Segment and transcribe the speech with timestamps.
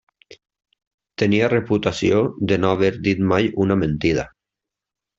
[1.23, 4.29] Tenia reputació de no haver dit mai una mentida.